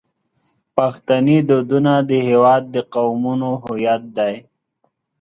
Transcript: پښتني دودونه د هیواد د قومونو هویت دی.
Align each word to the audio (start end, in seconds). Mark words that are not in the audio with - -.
پښتني 0.75 1.37
دودونه 1.49 1.93
د 2.09 2.11
هیواد 2.29 2.63
د 2.73 2.75
قومونو 2.93 3.49
هویت 3.63 4.03
دی. 4.17 4.35